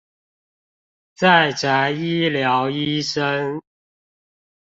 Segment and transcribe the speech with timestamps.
[1.13, 3.61] 在宅醫療醫生